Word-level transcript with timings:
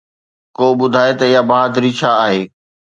ڪو 0.57 0.65
ٻڌائي 0.79 1.13
ته 1.19 1.25
اها 1.31 1.41
بهادري 1.49 1.91
ڇا 1.99 2.11
آهي؟ 2.25 2.41